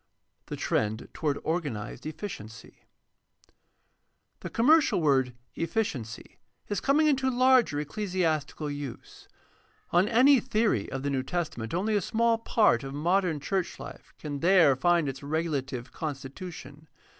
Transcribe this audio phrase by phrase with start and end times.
[0.47, 2.85] The trend toward organized efficiency.—
[4.39, 6.39] The commercial word "efficiency"
[6.69, 9.27] is coming into larger ecclesiastical use.
[9.91, 14.01] On any theory of the New Testament only a small part of modern church Hfe
[14.17, 16.87] can there find its regulative constitution.